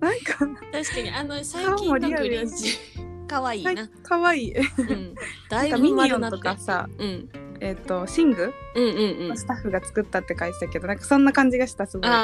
[0.00, 2.48] なんか確かにあの最近のリアルやし。
[2.48, 2.78] グリンチ
[3.26, 4.56] かわいいな、可愛い。
[4.56, 5.14] うん、
[5.50, 7.28] だいぶミニオンと丸なってかさうん。
[7.58, 9.28] えっ、とシングうんうんうん。
[9.30, 12.10] のスタッフが作ったって書いてたけど、なんかそんな感じがしたすごい。
[12.10, 12.16] ね。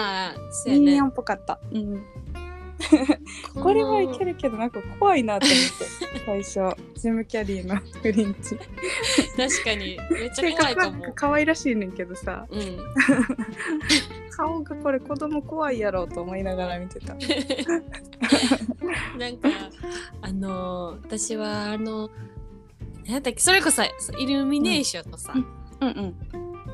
[0.66, 2.04] ミニオンっぽかった、うん、
[3.54, 8.56] これはいけるけどなんか怖いなと思って最初ジム・キャリーのクリンチ。
[9.36, 12.46] 確かにめっちゃ性怖いかも可愛らしいねんけどさ。
[12.50, 12.78] うん。
[14.30, 17.14] 顔がこれ子供怖いやろうと思いながら見てた。
[19.18, 19.48] なんか
[20.22, 22.10] あのー私はあの
[23.06, 23.82] なんだっけそれこそ
[24.18, 25.88] イルミネーションとさ、うん。
[25.88, 26.14] うん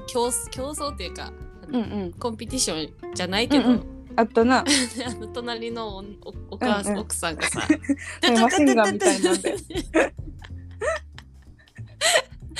[0.06, 1.32] 競競争っていうか、
[1.68, 2.12] うんうん。
[2.12, 4.64] コンピティションじゃないけど、うんうあったな。
[5.06, 7.02] あの隣のおおお母さん、うんうん。
[7.02, 7.62] 奥さんがさ
[8.28, 9.54] うんマシンガンみたいなんで。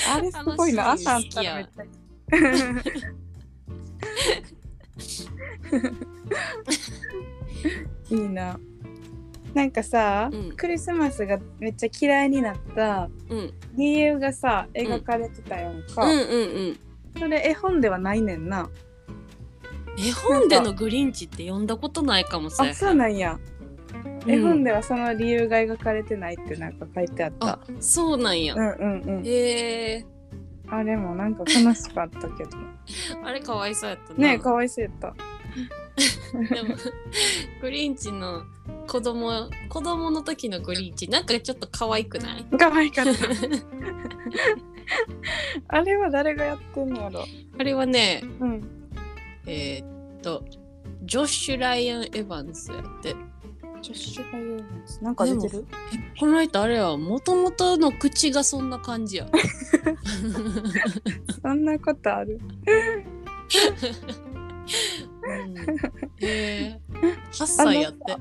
[0.09, 0.93] あれすごいな。
[0.93, 8.15] 朝あったらめっちゃ。
[8.15, 8.61] いいな。
[9.53, 10.53] なんかさ、うん。
[10.53, 13.53] クリスマスがめっちゃ嫌いになったうん。
[13.75, 16.79] 理由がさ描かれてたやんか、うんうんうん。
[17.19, 18.71] それ絵本ではないねんな
[19.99, 23.39] 絵本でのグリンチって読んだことないかもしれあそうなんや、
[24.25, 24.31] うん。
[24.31, 27.47] 絵本ではその理由が描かれてないってなんか書いてあった。
[27.49, 29.27] あそうなんや、うんうんうん。
[29.27, 29.31] へ
[29.97, 30.07] え。
[30.71, 32.51] あれもなんか悲しかったけど。
[33.25, 34.19] あれかわいそうやったな。
[34.19, 35.15] ねえかわいそうやった。
[36.55, 36.77] でも
[37.61, 38.45] グリンチの
[38.87, 42.47] 子供子供の時のグリンチなんかちょっと可愛くない？
[42.57, 43.13] 可愛かった。
[45.79, 47.25] あれは誰がやってんのやろ。
[47.59, 48.78] あれはねうん
[49.49, 50.45] えーっと
[51.05, 53.17] ジョッシュ・ライアン・エヴァンスやって。
[53.81, 55.65] ジョッシュが言うんですなんか出てる？
[56.19, 59.29] この人あれはもともとの口がそんな感じや。
[61.41, 62.41] そんなことある？
[62.67, 62.75] うん。
[66.21, 66.81] へえ
[67.31, 68.17] 8歳やって。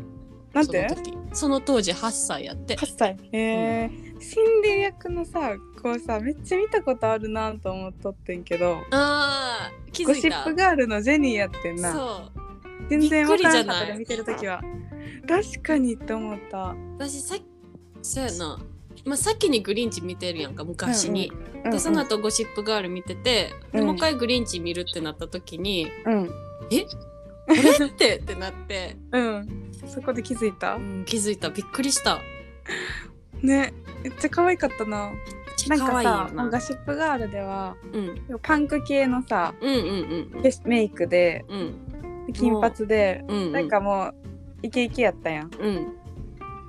[0.53, 0.87] なんて？
[1.33, 2.77] その当時8歳やって。
[2.77, 3.17] 8歳。
[3.31, 10.29] へえ、シンディ役のさこうさめっちゃ見たことあるなと思っとってんけどあー気ゴづいた。
[10.29, 11.93] シップガールのジェニーやってんな。
[11.93, 12.89] そう。
[12.89, 14.61] 全然わからなかった見てるときは。
[15.27, 16.75] 確かにって思った。
[16.97, 17.35] 私さ
[18.01, 18.59] そうやな、
[19.05, 21.31] まあ、先にグリンチ見てるやんか昔に、
[21.63, 23.87] うんでその後ゴシップガール見てて、でうん。
[23.87, 26.31] もう一回グリンチ見るってなった時にうん
[26.71, 26.85] 「え？
[26.85, 26.89] こ
[27.49, 27.87] れ？
[27.87, 29.71] って?」ってなって、うん。
[29.87, 30.75] そこで気づいた？
[30.75, 31.49] うん、気づいた。
[31.49, 32.19] びっくりした
[33.41, 33.73] ね
[34.03, 35.11] めっちゃ可愛かったな。
[35.69, 35.75] な。
[35.75, 38.39] んかさよなゴシップガールではうん。
[38.41, 42.33] パンク系のさうんうんうんメイクでうん。
[42.33, 43.51] 金髪で、うんうん。
[43.53, 44.15] なんかもう
[44.61, 45.51] イケイケやったやん。
[45.59, 45.93] うん。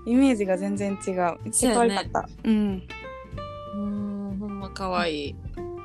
[0.06, 1.14] イメージが全然違う。
[1.42, 2.28] めっちゃ可愛かった。
[2.44, 2.82] う,、ん。
[3.74, 5.36] うんほんま可愛い。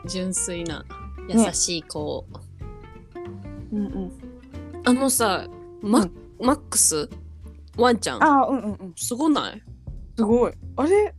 [0.06, 0.86] 純粋な
[1.30, 2.26] 優しい子、
[3.72, 4.12] うんうん。
[4.86, 5.48] あのさ
[5.82, 6.12] マ,、うん。
[6.42, 7.10] マックス？
[7.78, 8.24] ワンちゃん？
[8.24, 8.94] あうんうんうん。
[8.96, 9.64] すごない？
[10.16, 10.54] すごい。
[10.76, 11.14] あれ？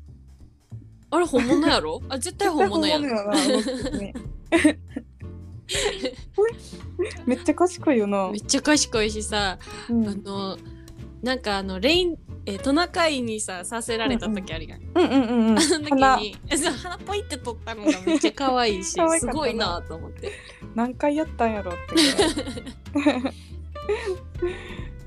[1.11, 2.01] あれ本物やろ？
[2.09, 3.03] あ絶対本物やん。
[3.03, 4.15] 絶対本物やな思ってね
[7.27, 8.31] めっちゃ賢いよな。
[8.31, 10.09] めっちゃ賢いしさ、うん。
[10.09, 10.57] あの
[11.23, 16.17] なんかあのレインえトナカイにささせられた時あるやん、うんうんうんうんあの時鼻。
[16.19, 20.31] にそう鼻ポイって取ったのがめっちゃ可愛いし すごいなと思って。
[20.75, 21.81] 何回やったんやろって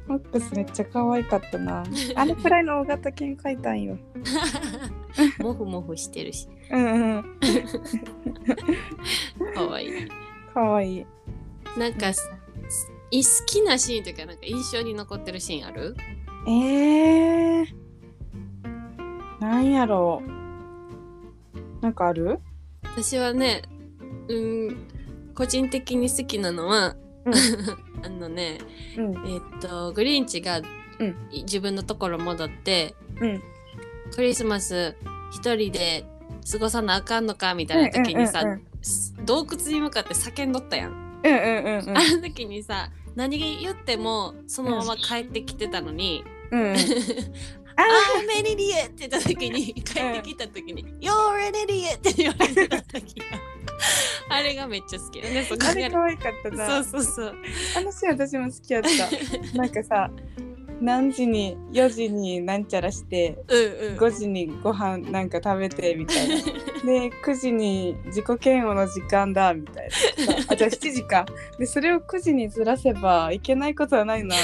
[0.08, 1.84] マックスめっちゃ可愛かったな。
[2.16, 3.98] あれくらいの大型犬飼いたいよ。
[5.40, 6.48] モフモフしてるし。
[6.72, 7.24] うんうん。
[9.54, 9.90] 可愛い。
[10.54, 11.06] 可愛い。
[11.78, 12.30] なんかす
[13.12, 15.96] い好きなシーンというかなんか印象に残ってるシーンある？
[16.48, 17.66] えー、
[19.40, 21.82] なんやろう。
[21.82, 22.40] なんかある？
[22.84, 23.62] 私はね
[24.28, 24.78] うん
[25.36, 27.07] 個人的に好きなのは、うん
[28.04, 28.60] あのね
[28.98, 29.14] うん。
[29.28, 30.62] えっとグリーンチが、
[31.32, 33.44] 自分のところ戻ってうん。
[34.16, 34.96] クリスマス
[35.32, 36.06] 一人で
[36.50, 40.92] 過ごさなあかんのかみたいな時にさ、うんうんす洞窟に向かって叫んどったやん。
[40.92, 41.98] うんうんうんうん。
[41.98, 48.28] あの時にさ何言ってもそのまま帰ってきてたのにうんうん「あー。
[48.28, 51.12] メリリエ!」って言った時に帰ってきた時に「You're
[51.48, 52.77] an idiot!」って言われてた
[54.48, 56.84] れがめっちゃ好きで そこあにれ可愛かったな。
[56.84, 57.36] そうそうそう。
[57.78, 58.90] あのシーン私も好きやった。
[59.58, 60.10] なんかさ
[60.80, 63.98] 何時に4時になんちゃらしてうんうん。
[63.98, 66.36] 5時にご飯なんか食べてみたいな。
[66.36, 66.44] で
[67.10, 70.34] 9時に自己嫌悪の時間だみたいな。
[70.44, 71.26] さ あじゃあ7時か。
[71.58, 74.36] でそれを9時にずらせばいけないことはないな。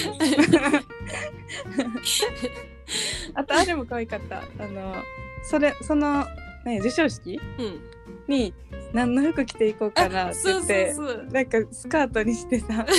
[3.35, 4.39] あとあれも可愛かった。
[4.59, 4.95] あの
[5.43, 6.25] それその
[6.65, 7.39] 何授賞式？
[7.59, 7.92] うん
[8.27, 8.53] に
[8.93, 10.95] 何の服着ていこうかなってそうそう言っ
[11.27, 12.86] てなんかスカートにしてさ。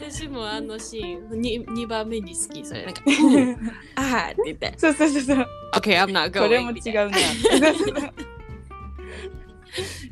[0.00, 2.84] 私もあのシーン 2, 2番目に好きそれ。
[2.84, 3.50] なんか「うん
[3.96, 4.74] あー」って言って。
[4.76, 7.16] そうそうそうそう「OK I'm not going」これも違うな。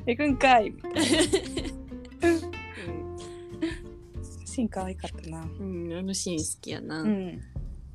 [0.07, 1.01] 行くんかいみたいな。
[4.45, 5.41] シーン可愛かったな。
[5.59, 7.41] うん、うん、あのシーン好きやな、うん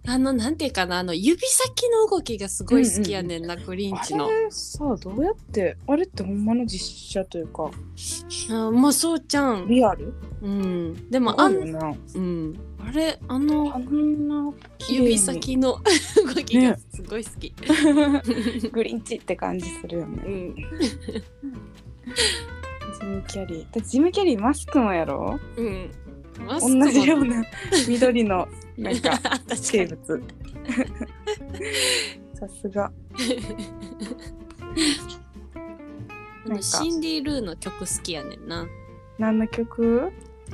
[0.08, 4.26] あのなんていうかなあの指先の動きがすごい好きやねんな、グリンチの。
[4.28, 7.70] あれさどうやってあれってほんまの実写というか。
[8.50, 9.68] あまあそうちゃん。
[9.68, 10.14] リアル？
[10.42, 11.10] うん。
[11.10, 12.60] でもあんうん。
[12.80, 14.52] あれあのあんな
[14.88, 15.80] 指先の
[16.26, 17.54] 動きがすごい好き、
[18.72, 20.24] グリンチって感じするよね。
[20.26, 20.56] うん。
[23.00, 23.82] ジム・キャリー。
[23.86, 25.40] ジム・キャリーマスクもやろ？
[25.58, 25.92] うん
[26.48, 27.44] 同じような
[27.88, 28.48] 緑の
[28.78, 29.20] なんか
[29.56, 30.24] 生物。
[32.40, 32.92] さすが。
[36.46, 38.68] あのシンディ・ルーの曲好きやねんな。
[39.18, 40.12] 何の曲？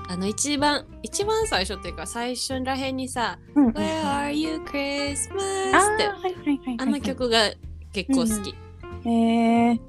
[0.10, 3.70] あの一番一番最初っていうか最初らへんにさ「うん。
[3.70, 6.10] Where are you Christmas?」って。
[6.80, 7.52] あの曲が
[7.94, 8.56] 結構好き。
[9.08, 9.80] へえ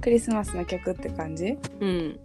[0.00, 1.56] クリスマスの曲って感じ？
[1.80, 2.18] うん、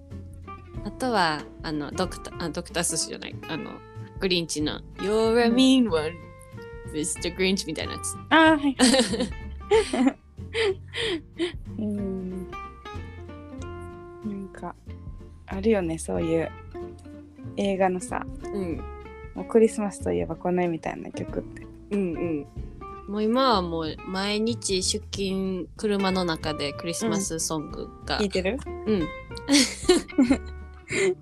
[0.85, 3.35] あとはあのドクターあドクタースシじゃない。
[3.47, 3.71] あの
[4.19, 6.13] グリンチの「You're a mean one
[6.93, 7.35] Mr.
[7.35, 8.15] Grinch」みたいなやつ。
[8.29, 8.75] あーはい。
[10.05, 10.11] は
[11.77, 12.51] いうん。
[14.25, 14.75] なんか
[15.47, 16.51] あるよねそういう
[17.57, 18.25] 映画のさ。
[18.43, 18.81] うん。
[19.35, 21.65] もうクリスマスといえばこの絵みたいな曲って。
[21.91, 22.47] うんうん。
[23.09, 28.59] もう今はもう毎日出勤車の中でクリスマスソングが、聞いてる？
[28.85, 29.07] うん、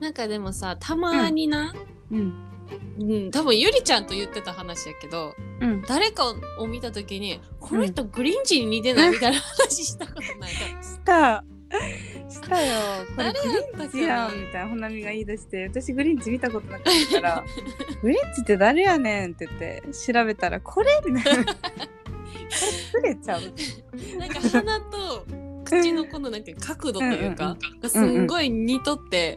[0.00, 1.74] なんかでもさたまにな、
[2.10, 2.34] うん。
[2.98, 3.30] うん。
[3.30, 5.82] 多分ゆりちゃんと言ってた話やけどうん。
[5.82, 10.58] 誰かを見た時にこの人グリーンチに似てない みたいな話したことないか？
[10.82, 11.44] した。
[12.28, 12.72] したよ。
[13.16, 13.48] これ誰グ
[13.78, 17.44] リンチやんみたいなほなみが言い出して私グリンチ見たことなかったから
[18.00, 21.56] グリンチって誰やねんって言って調べたらこれみたいなこれ
[22.92, 23.42] ずれちゃう。
[24.18, 25.26] なんか鼻と
[25.64, 29.34] 口のこのなんか角度というかがすんごい似とって、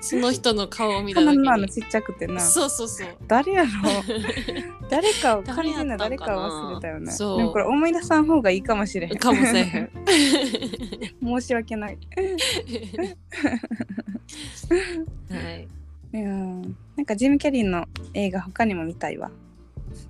[0.00, 2.40] その人の顔を見た時鼻のあのにちっちゃくてな。
[2.40, 3.08] そうそうそう。
[3.26, 3.72] 誰やろう。
[4.90, 7.38] 誰かを完誰やったんかな全な誰かを忘れたよねそう。
[7.38, 9.18] でもこれ思い出さん方がいいかもしれへん。
[9.18, 9.90] かもしれへん。
[11.40, 11.98] 申し訳ない。
[15.30, 15.68] はい。
[16.12, 19.30] うんなんかジム・キャリーの映画他にも見たいわ。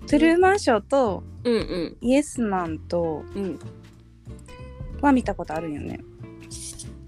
[0.07, 1.97] トゥルーマンショーとうんうん。
[2.01, 3.59] イエスマンとうん
[5.05, 6.01] は見たことあるんよね。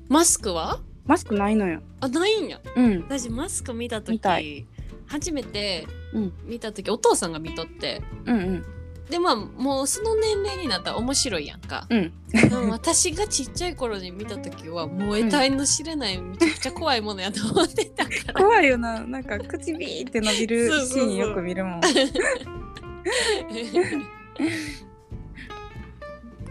[0.08, 0.80] マスクは？
[1.04, 1.82] マスクないのよ。
[2.00, 2.60] あないんや。
[2.76, 3.00] うん。
[3.02, 4.66] 私マスク見た見た時
[5.06, 6.32] 初めてうん。
[6.44, 8.02] 見た時お父さんが見とって。
[8.24, 8.64] うんうん。
[9.10, 11.86] でまあもうその年齢になったら面白いやんか。
[11.90, 12.12] うん。
[12.32, 18.34] でも私がちっちゃい頃に見た時はもう得体の知れないめちゃくちゃ怖いものやと思ってたから。
[18.34, 19.00] 怖いよな。
[19.04, 21.80] なんか口ビーって伸びるそうそうそうシーンよく見るもん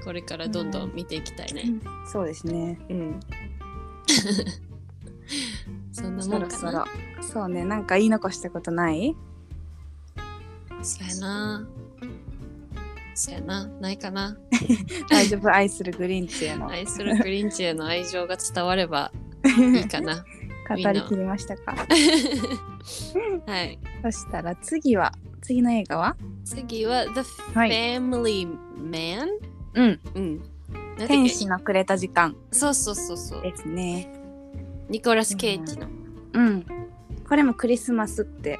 [0.06, 1.74] これからどんどん見ていきたいね。
[2.12, 3.20] そうですねうん。
[5.92, 6.80] そんなそもんかな。
[6.80, 6.86] ろ
[7.24, 9.16] そうねなんか言い残したことない？
[10.84, 11.68] そうやな。
[13.16, 13.66] そうやな。
[13.82, 14.38] ないかな。
[15.10, 19.12] 大丈夫愛するグリンチへの愛するグリンチへの愛情が伝われば
[19.74, 20.24] いいかな。
[20.70, 21.76] 語りきりましたか？
[23.48, 23.80] はい。
[24.04, 26.16] そしたら次は次の映画は？
[26.44, 27.22] 次は The
[27.58, 28.48] はい Family
[28.78, 29.28] Man?
[29.30, 30.00] うんうん。
[30.98, 32.36] なん天使のくれた時間。
[32.52, 33.42] そうそうそうそう。
[33.42, 34.10] ですね。
[34.90, 35.88] ニコラス・ケイジの。
[36.34, 36.66] うん。
[37.28, 38.60] これもクリスマスって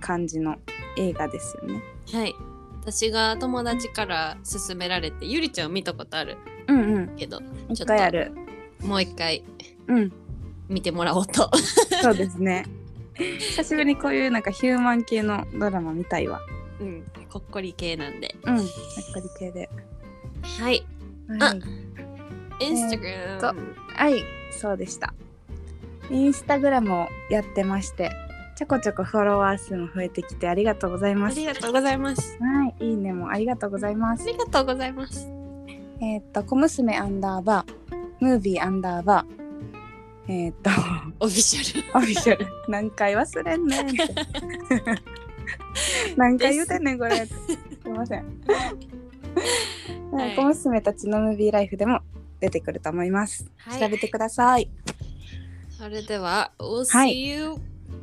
[0.00, 0.56] 感じの
[0.96, 1.82] 映画ですよね。
[2.12, 2.34] はい。
[2.82, 6.38] 私が友達から勧められて、ゆりちゃん見たことある？
[6.68, 7.16] うんうん。
[7.16, 8.32] けど、一回ある。
[8.82, 9.44] もう一回
[9.88, 10.12] うん。
[10.68, 11.50] 見てもらおうと。
[12.02, 12.64] そうですね。
[13.14, 16.40] 久しぶりにこういうなんかヒューマン系のドラマ見たいわ。
[16.80, 17.04] うん。
[17.32, 18.34] こっこり系なんで。
[18.44, 18.66] うんやっ
[19.14, 19.68] ぱり系で
[20.42, 20.84] はい。
[21.38, 21.60] はい
[22.62, 23.74] インスタグラとム。
[23.94, 25.14] はいそうでした
[26.10, 28.10] インスタグラムをやってまして
[28.56, 32.36] ちょこちょこフォロワー数も増えてきてありがとうございあますりがとうございます。
[32.42, 35.26] はいいいねもありがとうございまあすりがとうございます。
[36.02, 40.70] えーっと小娘アンダーバームービーアンダーバーえーっと
[41.20, 41.98] オフィシャル。
[41.98, 43.86] オフィシャル何回忘れんねん
[46.16, 47.34] 何回言うてんねんこれす
[47.84, 48.24] いません、
[50.12, 52.00] はい小娘たちのムービーライフでも
[52.40, 54.70] 出てくると思います、はい調べてください
[55.68, 57.54] それでは、we'll は see い you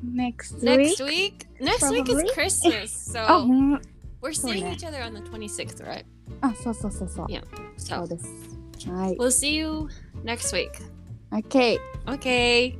[0.06, 1.48] next next week week.
[1.60, 2.34] Next week is.
[2.34, 3.20] Christmas.
[3.20, 3.80] あ、So
[4.22, 6.06] we're seeing ね each other on the 26th, right?
[6.42, 7.26] あ、そうそうそうそう。
[7.28, 7.44] Yeah.
[7.78, 8.26] そ So うです。
[8.90, 9.16] はい。
[9.18, 9.88] we'll see you
[10.24, 10.72] next week.
[11.32, 11.80] OK。
[12.06, 12.78] Okay.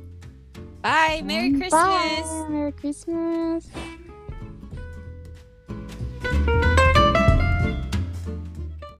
[0.82, 1.22] Bye.
[1.24, 1.70] Merry Christmas.
[1.70, 2.48] Bye.
[2.50, 3.68] Merry Christmas.
[6.20, 6.67] Música